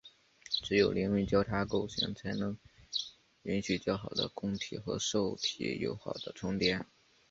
[0.63, 2.57] 只有邻位交叉构型才能
[3.43, 6.83] 允许较好的供体与受体有好的重叠。